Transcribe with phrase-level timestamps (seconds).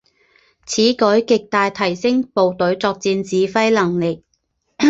[0.65, 0.97] 此举
[1.27, 4.23] 极大提升部队作战指挥能力。